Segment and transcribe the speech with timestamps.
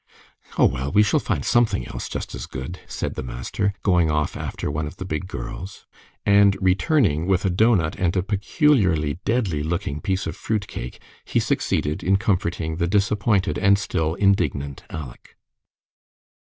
[0.57, 4.35] "Oh, well, we shall find something else just as good," said the master, going off
[4.35, 5.85] after one of the big girls;
[6.25, 11.39] and returning with a doughnut and a peculiarly deadly looking piece of fruit cake, he
[11.39, 15.35] succeeded in comforting the disappointed and still indignant Aleck.